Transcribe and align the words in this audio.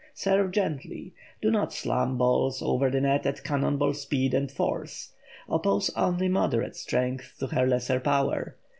Serve 0.15 0.49
gently. 0.49 1.13
Do 1.43 1.51
not 1.51 1.71
slam 1.73 2.17
balls 2.17 2.59
over 2.63 2.89
the 2.89 3.01
net 3.01 3.23
at 3.27 3.43
cannonball 3.43 3.93
speed 3.93 4.33
and 4.33 4.51
force. 4.51 5.13
Oppose 5.47 5.91
only 5.95 6.27
moderate 6.27 6.75
strength 6.75 7.35
to 7.39 7.45
her 7.45 7.67
lesser 7.67 7.99
power. 7.99 8.55